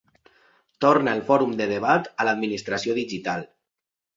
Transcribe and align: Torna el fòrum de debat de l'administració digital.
Torna 0.85 1.13
el 1.17 1.21
fòrum 1.27 1.53
de 1.61 1.67
debat 1.73 2.09
de 2.15 2.27
l'administració 2.29 2.97
digital. 3.03 3.47